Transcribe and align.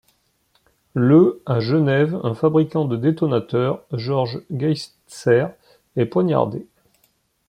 Le 0.95 1.43
à 1.45 1.59
Genève, 1.59 2.19
un 2.23 2.33
fabricant 2.33 2.85
de 2.85 2.97
détonateurs, 2.97 3.85
Georges 3.91 4.41
Geitser, 4.49 5.45
est 5.95 6.07
poignardé. 6.07 6.65